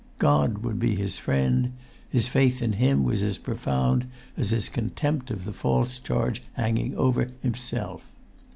[0.17, 1.73] God would be his friend;
[2.09, 6.95] his faith in Him was as profound as his contempt of the false charge hanging
[6.95, 8.03] over himself.